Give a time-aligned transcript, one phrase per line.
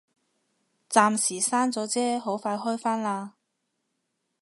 [0.89, 3.35] 暫時閂咗啫，好快開返啦